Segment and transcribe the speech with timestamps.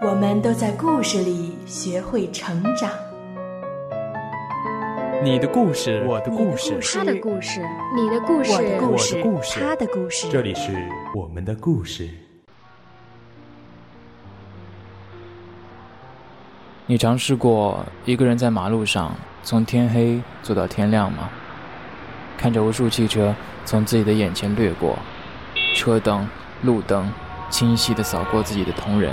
[0.00, 2.88] 我们都在故事里学会成长。
[5.24, 7.60] 你的故事，我的故事，他的故事，
[7.96, 10.28] 你的故事，我的故事，他的故事。
[10.30, 12.08] 这里是我们的故事。
[16.86, 19.12] 你尝试过一个人在马路上
[19.42, 21.28] 从天黑坐到天亮吗？
[22.36, 23.34] 看着无数汽车
[23.64, 24.96] 从自己的眼前掠过，
[25.74, 26.24] 车灯、
[26.62, 27.12] 路灯
[27.50, 29.12] 清晰的扫过自己的同仁，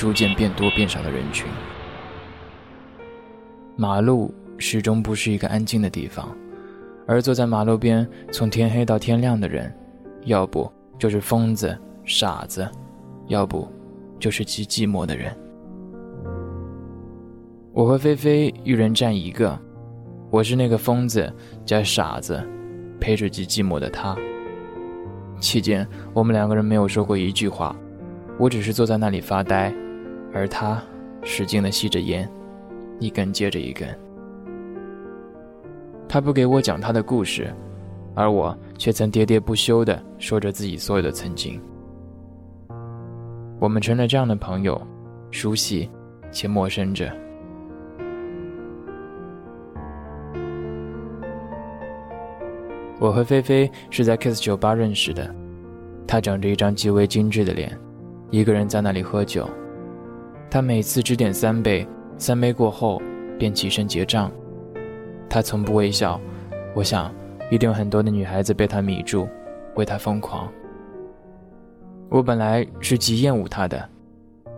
[0.00, 1.46] 逐渐变多变少的人群。
[3.76, 6.34] 马路始终不是一个安静的地方，
[7.06, 9.70] 而坐在马路边从天黑到天亮的人，
[10.24, 12.66] 要不就是疯子、傻子，
[13.26, 13.70] 要不
[14.18, 15.36] 就是极寂寞的人。
[17.74, 19.58] 我和菲菲一人占一个。
[20.30, 21.30] 我是那个疯子
[21.66, 22.42] 加傻子，
[22.98, 24.16] 陪着极寂寞的他。
[25.40, 27.76] 期间，我们两个人没有说过一句话，
[28.38, 29.70] 我只是坐在那里发呆，
[30.32, 30.82] 而他
[31.22, 32.30] 使劲地吸着烟，
[32.98, 33.88] 一根接着一根。
[36.08, 37.52] 他不给我讲他的故事，
[38.14, 41.60] 而我却曾喋喋不休地说着自己所有的曾经。
[43.58, 44.80] 我们成了这样的朋友，
[45.30, 45.90] 熟悉
[46.30, 47.12] 且陌生着。
[52.98, 55.34] 我和菲菲是在 Kiss 酒吧认识的，
[56.06, 57.78] 她长着一张极为精致的脸，
[58.30, 59.48] 一个人在那里喝酒。
[60.50, 61.86] 她每次只点三杯，
[62.18, 63.00] 三杯过后
[63.38, 64.30] 便起身结账。
[65.28, 66.20] 她从不微笑，
[66.74, 67.14] 我想
[67.52, 69.28] 一定有很多的女孩子被她迷住，
[69.76, 70.50] 为她疯狂。
[72.08, 73.88] 我本来是极厌恶她的，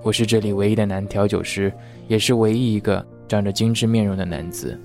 [0.03, 1.71] 我是这里唯一的男调酒师，
[2.09, 4.81] 也是唯一一个长着精致面容的男子，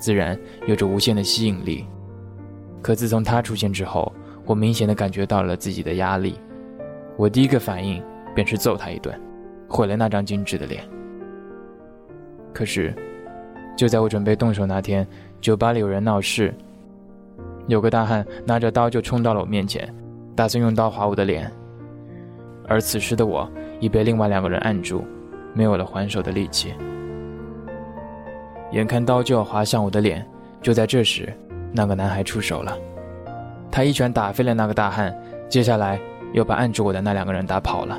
[0.00, 1.84] 自然有着无限的吸引力。
[2.80, 4.10] 可自从他出现之后，
[4.46, 6.40] 我明显的感觉到了自己的压力。
[7.18, 8.02] 我第一个反应
[8.34, 9.14] 便是揍他一顿，
[9.68, 10.82] 毁了那张精致的脸。
[12.52, 12.94] 可是，
[13.76, 15.06] 就在我准备动手那天，
[15.40, 16.52] 酒吧里有人闹事，
[17.66, 19.88] 有个大汉拿着刀就冲到了我面前，
[20.34, 21.50] 打算用刀划我的脸。
[22.66, 23.48] 而此时的我
[23.80, 25.04] 已被另外两个人按住，
[25.54, 26.74] 没有了还手的力气。
[28.72, 30.26] 眼看刀就要划向我的脸，
[30.60, 31.32] 就在这时。
[31.70, 32.76] 那个男孩出手了，
[33.70, 35.14] 他一拳打飞了那个大汉，
[35.48, 36.00] 接下来
[36.32, 37.98] 又把按住我的那两个人打跑了。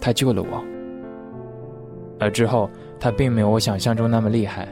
[0.00, 0.64] 他救了我，
[2.20, 2.70] 而之后
[3.00, 4.68] 他并没有我想象中那么厉害。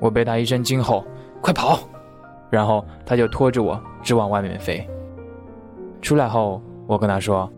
[0.00, 1.04] 我被他一声惊吼
[1.40, 1.78] ：“快跑！”
[2.50, 4.86] 然后他就拖着我直往外面飞。
[6.00, 7.50] 出来后，我跟他说：“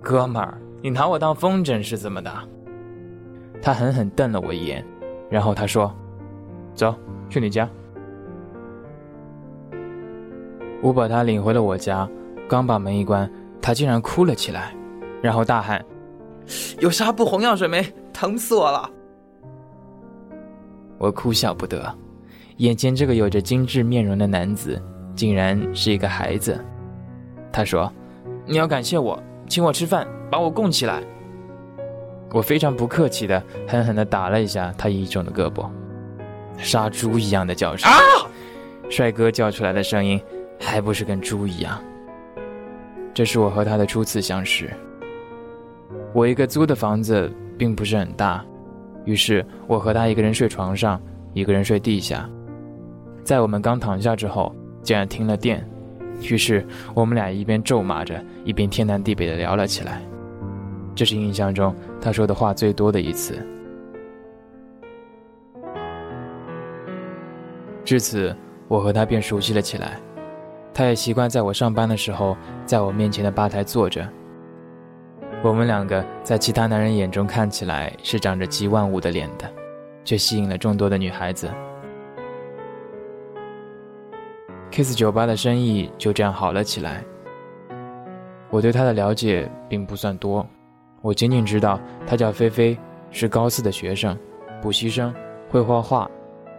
[0.00, 2.30] 哥们儿，你拿我当风筝是怎么的？”
[3.60, 4.84] 他狠狠瞪了我一眼，
[5.28, 5.92] 然后他说
[6.74, 6.94] ：“走
[7.28, 7.68] 去你家。”
[10.82, 12.08] 我把他领回了我家，
[12.48, 14.74] 刚把门一关，他竟然哭了起来，
[15.22, 15.84] 然后大喊
[16.80, 17.84] ：“有纱布、红药水没？
[18.12, 18.90] 疼死我了！”
[20.98, 21.92] 我哭笑不得，
[22.58, 24.80] 眼前这个有着精致面容的男子，
[25.14, 26.62] 竟然是一个孩子。
[27.52, 27.92] 他说
[28.46, 31.02] ：“你要感谢我，请我吃饭，把我供起来。”
[32.32, 35.68] 我非常不客气的狠狠的打了一下他倚重的胳膊，
[36.58, 37.90] 杀猪一样的叫声，
[38.88, 40.20] 帅哥叫出来的声音。
[40.64, 41.82] 还不是跟猪一样。
[43.12, 44.72] 这是我和他的初次相识。
[46.12, 48.44] 我一个租的房子并不是很大，
[49.04, 51.00] 于是我和他一个人睡床上，
[51.32, 52.28] 一个人睡地下。
[53.24, 55.66] 在我们刚躺下之后，竟然停了电，
[56.20, 60.02] 于是我们俩一边咒骂着，一边天南地北的聊了起来。
[60.94, 63.34] 这是印象中他说的话最多的一次。
[67.84, 68.36] 至此，
[68.68, 69.98] 我和他便熟悉了起来。
[70.74, 72.36] 他也习惯在我上班的时候，
[72.66, 74.06] 在我面前的吧台坐着。
[75.42, 79.50] 我们两个在其他男人眼中看起来是长着极万物的脸的，
[80.04, 81.50] 却吸引了众多的女孩子。
[84.70, 87.02] Kiss 酒吧的生意就这样好了起来。
[88.50, 90.46] 我对他的了解并不算多，
[91.00, 92.78] 我仅仅知道他叫菲菲，
[93.10, 94.16] 是高四的学生，
[94.62, 95.12] 补习生，
[95.50, 96.08] 会画画，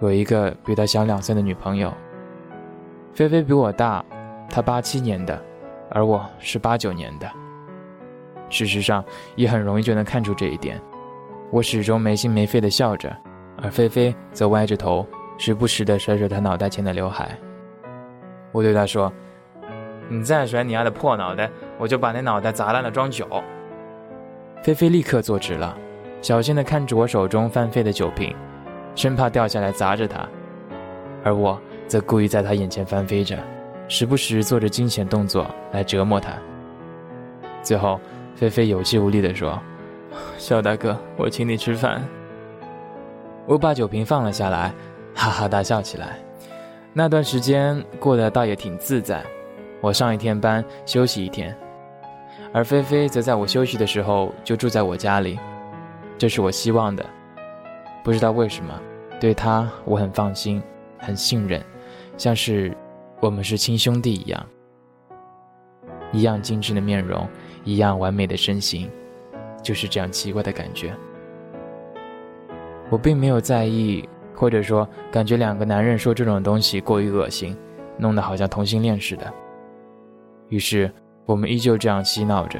[0.02, 1.94] 有一个比他小两岁的女朋友。
[3.14, 4.04] 菲菲比我大，
[4.50, 5.42] 她八七年的，
[5.90, 7.32] 而我是八九年的。
[8.50, 9.04] 事实上，
[9.36, 10.80] 也很容易就能看出这一点。
[11.51, 13.16] 我始终没心没肺地笑着，
[13.62, 15.06] 而菲菲则歪着头，
[15.38, 17.38] 时不时地甩甩她脑袋前的刘海。
[18.51, 19.12] 我对她说
[20.10, 23.28] ：“你再甩你丫的破脑袋，我就把那脑袋砸烂了装酒。”
[24.63, 25.78] 菲菲立刻坐直了，
[26.22, 28.36] 小心地看着我手中翻飞的酒瓶，
[28.96, 30.28] 生怕掉下来砸着她，
[31.24, 33.38] 而我则故意在她眼前翻飞着，
[33.88, 36.31] 时不时做着惊险动作来折磨她。
[37.62, 38.00] 最后，
[38.36, 39.60] 菲菲有气无力地说。
[40.38, 42.04] 肖大哥，我请你吃饭。
[43.46, 44.74] 我把酒瓶放了下来，
[45.16, 46.18] 哈哈大笑起来。
[46.94, 49.24] 那段时间过得倒也挺自在，
[49.82, 51.58] 我上一天班，休息一天，
[52.54, 55.40] 而菲菲则在我休息的时候就住在我家里，
[56.18, 57.04] 这是我希望的。
[58.04, 58.80] 不知道为什么，
[59.20, 60.62] 对她我很放心，
[61.00, 61.60] 很信任，
[62.18, 62.76] 像是
[63.20, 64.46] 我们是亲兄弟一样，
[66.12, 67.28] 一样精致的面容，
[67.63, 68.89] 一样完美的身形。
[69.62, 70.94] 就是这样奇怪的感觉，
[72.89, 74.04] 我并没有在意，
[74.36, 77.56] 或者说感觉两个男人说这种东西过于恶心，
[77.98, 79.33] 弄得好像同性恋似的。
[80.50, 80.92] 于是
[81.25, 82.60] 我们依旧这样嬉闹着，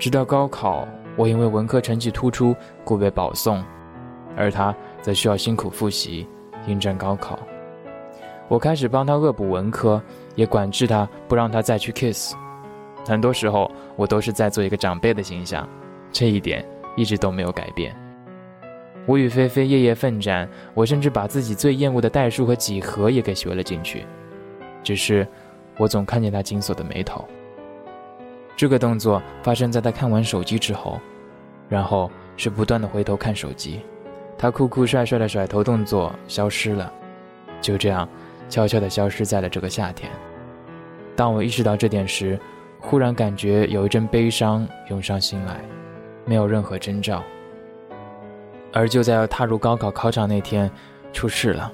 [0.00, 0.84] 直到高考，
[1.14, 2.52] 我因为文科成绩突出，
[2.82, 3.64] 故被保送，
[4.36, 6.26] 而他则需要辛苦复习，
[6.66, 7.38] 应战高考。
[8.48, 10.02] 我开始帮他恶补文科，
[10.34, 12.34] 也管制他，不让他再去 kiss。
[13.06, 15.68] 很多时候，我都是在做一个长辈的形象，
[16.10, 16.64] 这一点
[16.96, 17.94] 一直都没有改变。
[19.06, 24.06] 我与菲菲夜夜奋战，我甚至把自己最厌恶的代数和几何也给学了进去。
[24.82, 25.26] 只是，
[25.76, 27.22] 我总看见他紧锁的眉头。
[28.56, 30.98] 这个动作发生在他看完手机之后，
[31.68, 33.80] 然后是不断的回头看手机。
[34.38, 36.92] 他酷酷帅帅的甩头动作消失了，
[37.60, 38.08] 就这样
[38.48, 40.10] 悄悄地消失在了这个夏天。
[41.14, 42.38] 当我意识到这点时，
[42.86, 45.58] 忽然感觉有一阵悲伤涌上心来，
[46.26, 47.24] 没有任何征兆。
[48.74, 50.70] 而就在要踏入高考考场那天，
[51.10, 51.72] 出事了。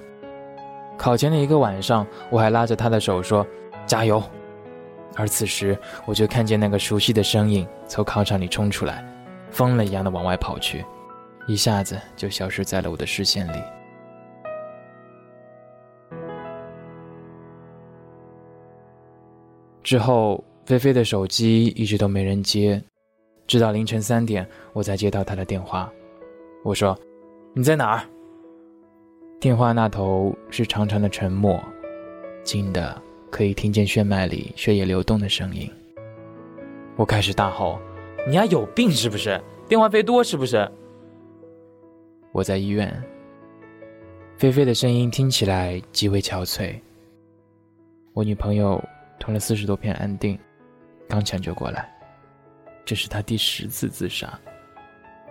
[0.97, 3.45] 考前的一个晚上，我还拉着他的手说
[3.87, 4.23] ：“加油。”
[5.17, 5.77] 而此时，
[6.07, 9.05] 我就看见那个熟悉的身影从考场里冲出来，
[9.51, 10.85] 疯了一样的往外跑去，
[11.49, 13.63] 一下子就消失在了我的视线里。
[19.83, 20.43] 之后。
[20.71, 22.81] 菲菲的手机一直都没人接，
[23.49, 25.93] 直到凌晨三点，我才接到她的电话。
[26.63, 26.97] 我说
[27.53, 28.07] ：“你在哪儿？”
[29.41, 31.61] 电话那头是长长的沉默，
[32.45, 33.03] 静的
[33.33, 35.69] 可以听见血脉里血液流动的声音。
[36.95, 37.81] 我开始大吼
[38.25, 39.43] ：“你丫有病是不是？
[39.67, 40.71] 电话费多是不是？”
[42.31, 43.03] 我在医院。
[44.37, 46.79] 菲菲的声音听起来极为憔悴。
[48.13, 48.81] 我女朋友
[49.19, 50.39] 吞了四十多片安定。
[51.11, 51.93] 刚抢救过来，
[52.85, 54.39] 这是他第十次自杀，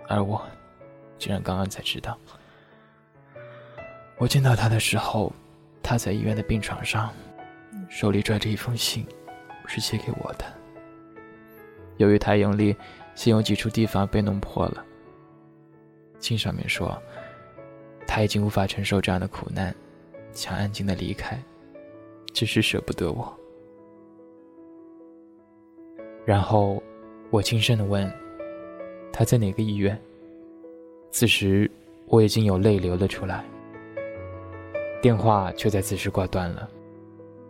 [0.06, 0.46] 而我
[1.18, 2.18] 竟然刚刚才知道。
[4.18, 5.32] 我见到他的时候，
[5.82, 7.10] 他在医院的病床上，
[7.88, 9.06] 手里拽着一封信，
[9.66, 10.44] 是写给我的。
[11.96, 12.76] 由于太用力，
[13.14, 14.84] 信有几处地方被弄破了。
[16.18, 17.02] 信上面说，
[18.06, 19.74] 他已经无法承受这样的苦难，
[20.34, 21.42] 想安静的离开，
[22.34, 23.39] 只是舍不得我。
[26.30, 26.80] 然后，
[27.30, 28.08] 我轻声的问
[29.12, 30.00] ：“他在哪个医院？”
[31.10, 31.68] 此时，
[32.06, 33.44] 我已经有泪流了出来。
[35.02, 36.70] 电话却在此时挂断了。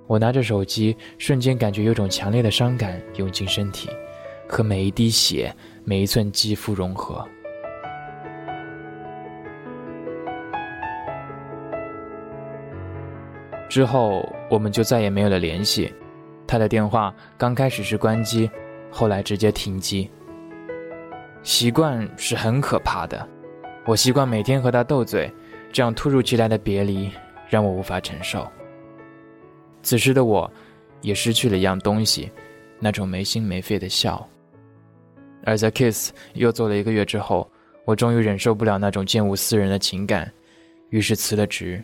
[0.07, 3.91] 我拿着手机，瞬间感觉有种强烈的伤感涌进身体，
[4.49, 7.23] 和每一滴血、每一寸肌肤融合。
[13.69, 15.93] 之后，我们就再也没有了联系。
[16.47, 18.51] 他的电话刚开始是关机，
[18.91, 20.11] 后来直接停机。
[21.43, 23.29] 习惯是很可怕的，
[23.87, 25.33] 我习惯每天和他斗嘴，
[25.73, 27.11] 这样突如其来的别离
[27.49, 28.47] 让我无法承受。
[29.83, 30.51] 此时的我，
[31.01, 32.31] 也失去了一样东西，
[32.79, 34.29] 那种没心没肺的笑。
[35.45, 37.51] 而在 Kiss 又做了一个月之后，
[37.87, 40.31] 我终于忍受不了那种见物思人的情感，
[40.91, 41.83] 于是辞了职，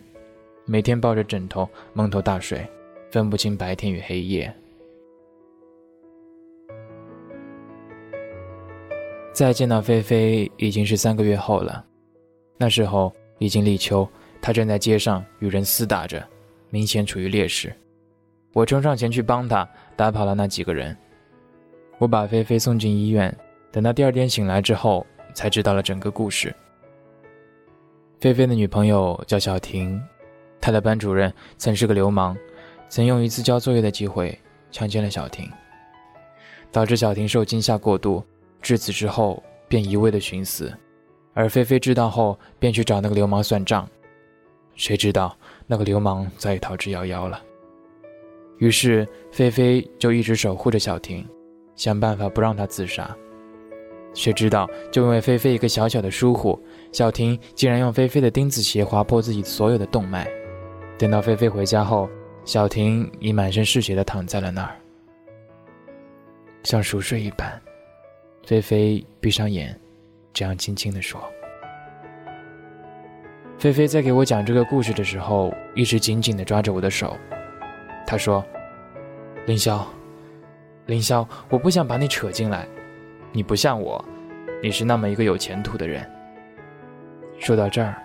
[0.65, 2.65] 每天抱着枕头蒙头大睡。
[3.09, 4.53] 分不清白天与黑夜。
[9.37, 11.85] 再见到菲菲已经是三个月后了，
[12.57, 14.09] 那时候已经立秋，
[14.41, 16.27] 她正在街上与人厮打着，
[16.71, 17.71] 明显处于劣势。
[18.51, 20.97] 我冲上前去帮她，打跑了那几个人。
[21.99, 23.31] 我把菲菲送进医院，
[23.71, 26.51] 等到第二天醒来之后，才知道了整个故事。
[28.19, 30.01] 菲菲的女朋友叫小婷，
[30.59, 32.35] 她的班主任曾是个流氓。
[32.89, 34.35] 曾用一次交作业的机会
[34.71, 35.47] 强奸了小婷，
[36.71, 38.25] 导致小婷受惊吓过度。
[38.61, 40.73] 至此之后，便一味的寻死，
[41.33, 43.87] 而菲菲知道后便去找那个流氓算账，
[44.75, 45.35] 谁知道
[45.65, 47.41] 那个流氓早已逃之夭夭了。
[48.57, 51.25] 于是菲菲就一直守护着小婷，
[51.75, 53.15] 想办法不让她自杀。
[54.13, 56.59] 谁知道就因为菲菲一个小小的疏忽，
[56.91, 60.27] 小婷竟然用菲菲的钉子鞋划破自己所有的动脉。
[60.97, 62.09] 等到菲菲回家后，
[62.43, 64.75] 小婷已满身是血的躺在了那儿，
[66.63, 67.61] 像熟睡一般。
[68.47, 69.77] 菲菲闭上眼，
[70.31, 71.21] 这样轻轻地说
[73.59, 77.17] ：“菲菲在给我讲这个故事的时候，一直紧紧地抓着我的手。
[78.05, 78.41] 她说
[79.47, 79.83] ：‘凌霄，
[80.85, 82.65] 凌霄，我不想把你扯进来。
[83.33, 84.01] 你不像我，
[84.63, 86.09] 你是那么一个有前途的人。’
[87.37, 88.01] 说到这儿，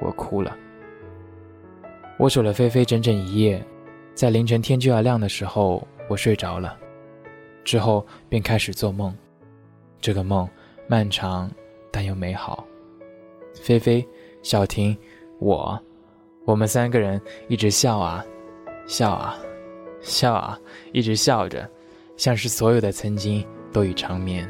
[0.00, 0.54] 我哭了。
[2.18, 3.64] 我守了菲菲整整一夜，
[4.12, 6.78] 在凌晨天就要亮的时候，我睡着了，
[7.64, 9.16] 之后便开始做梦。”
[10.06, 10.48] 这个梦
[10.86, 11.50] 漫长，
[11.90, 12.64] 但又美好。
[13.60, 14.06] 菲菲、
[14.40, 14.96] 小婷、
[15.40, 15.76] 我，
[16.44, 18.24] 我们三个人一直笑啊，
[18.86, 19.36] 笑啊，
[20.00, 20.56] 笑啊，
[20.92, 21.68] 一直笑着，
[22.16, 24.48] 像是所有的曾经都已长眠。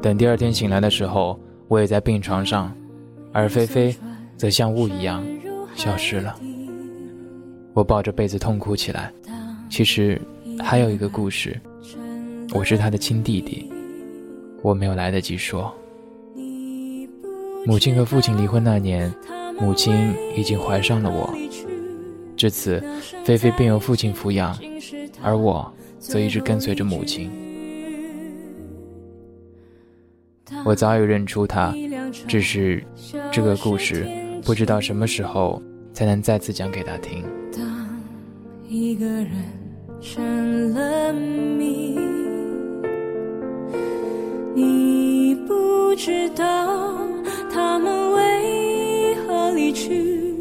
[0.00, 1.38] 等第二天醒来的时候，
[1.68, 2.74] 我也在病床上，
[3.30, 3.94] 而菲菲
[4.38, 5.22] 则像雾一样
[5.74, 6.34] 消失了。
[7.74, 9.12] 我抱着被子痛哭起来。
[9.68, 10.20] 其实
[10.60, 11.60] 还有一个故事，
[12.54, 13.68] 我是他的亲弟弟，
[14.62, 15.74] 我没有来得及说。
[17.66, 19.12] 母亲和父亲离婚那年，
[19.58, 21.34] 母亲已经怀上了我，
[22.36, 22.80] 至此，
[23.24, 24.56] 菲菲便由父亲抚养，
[25.20, 27.30] 而我则一直跟随着母亲。
[30.64, 31.74] 我早已认出他，
[32.28, 32.84] 只是
[33.32, 34.06] 这个故事
[34.44, 35.60] 不知道什么时候
[35.92, 37.24] 才能再次讲给他听。
[38.76, 39.30] 一个人
[40.00, 41.96] 成了谜，
[44.52, 46.98] 你不知道
[47.52, 50.34] 他们为何离去，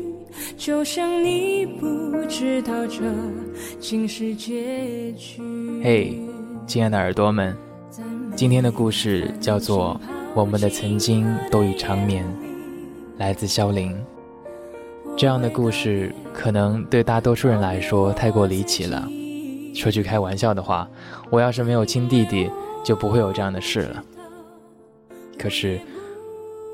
[0.58, 3.04] 就像你不知道这
[3.80, 5.40] 竟是结局。
[5.84, 6.20] 嘿，
[6.66, 7.56] 亲爱的耳朵们，
[8.36, 10.02] 今天的故事叫做
[10.34, 12.26] 《我们的曾经都已长眠》，
[13.20, 13.96] 来自萧凌。
[15.16, 19.08] 这样的故事可能对大多数人来说太过离奇了。
[19.76, 20.90] 说句开玩笑的话，
[21.30, 22.50] 我要是没有亲弟弟，
[22.84, 24.04] 就不会有这样的事了。
[25.38, 25.80] 可是，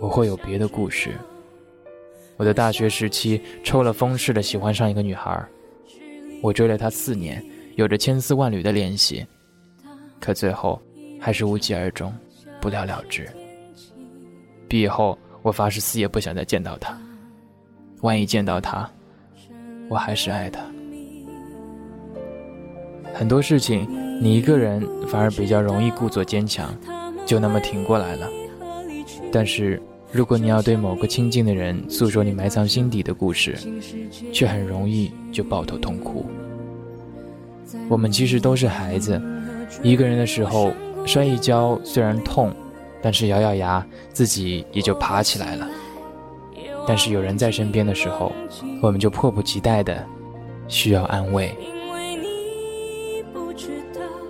[0.01, 1.11] 我会有别的故事。
[2.37, 5.45] 我的大学时期抽了风似的喜欢上一个女孩，
[6.41, 7.43] 我追了她四年，
[7.75, 9.25] 有着千丝万缕的联系，
[10.19, 10.81] 可最后
[11.19, 12.13] 还是无疾而终，
[12.61, 13.29] 不了了之。
[14.67, 16.97] 毕业后，我发誓死也不想再见到她。
[18.01, 18.89] 万一见到他，
[19.89, 20.61] 我还是爱他。
[23.13, 23.87] 很多事情，
[24.21, 26.73] 你一个人反而比较容易故作坚强，
[27.25, 28.27] 就那么挺过来了。
[29.31, 33.57] 但是，如果你要对某个亲近的人诉说你埋藏心底的故事，
[34.31, 36.25] 却很容易就抱头痛哭。
[37.89, 39.21] 我们其实都是孩子，
[39.83, 40.71] 一个人的时候
[41.05, 42.53] 摔一跤虽然痛，
[43.01, 45.67] 但是咬咬牙，自己也就爬起来了。
[46.89, 48.31] 但是有人在身边的时候，
[48.81, 50.03] 我们就迫不及待的
[50.67, 51.55] 需要安慰。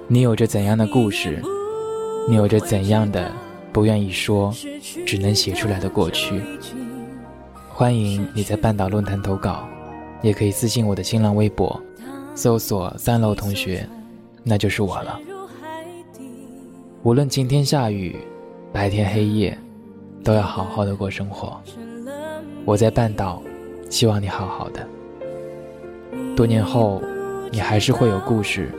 [0.10, 1.42] 你有着怎样的故事？
[2.28, 3.32] 你有着怎样的
[3.72, 4.54] 不愿意说，
[5.06, 6.42] 只能写出来的过去？
[7.70, 9.66] 欢迎你在半岛论坛投稿，
[10.22, 11.82] 也可以私信我的新浪微博，
[12.36, 13.88] 搜索三楼同学，
[14.44, 15.18] 那就是我了。
[17.04, 18.18] 无论晴天下雨，
[18.74, 19.58] 白天黑夜，
[20.26, 21.58] 都要好好的过生活。
[22.70, 23.42] 我在半岛，
[23.90, 24.88] 希望你好好的。
[26.36, 27.02] 多年后，
[27.52, 28.70] 你还是会有故事，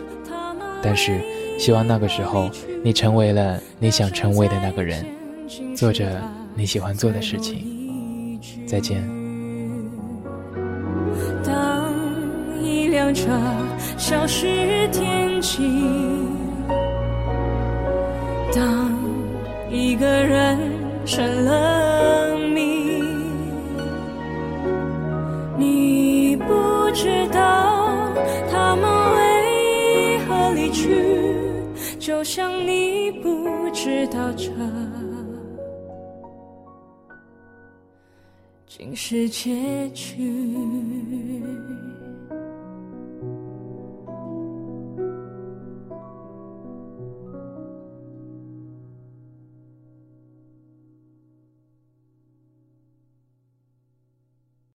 [0.81, 1.21] 但是
[1.59, 2.49] 希望那个时候，
[2.85, 5.05] 你成为了你想成为的那个人，
[5.75, 6.23] 做着
[6.55, 8.39] 你喜欢做的事情。
[8.65, 9.03] 再见。
[11.43, 11.93] 当
[12.63, 13.27] 一辆车
[13.99, 15.69] 消失天际，
[18.55, 18.89] 当
[19.69, 20.57] 一个人
[21.05, 22.30] 成了。
[27.01, 28.13] 不知道
[28.51, 31.03] 他们为何离去，
[31.99, 34.51] 就像你不知道这
[38.67, 40.15] 竟是结局。